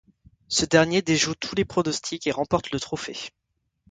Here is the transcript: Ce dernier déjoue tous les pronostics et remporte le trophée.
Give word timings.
Ce 0.47 0.65
dernier 0.65 1.03
déjoue 1.03 1.35
tous 1.35 1.53
les 1.53 1.63
pronostics 1.63 2.25
et 2.25 2.31
remporte 2.31 2.71
le 2.71 2.79
trophée. 2.79 3.29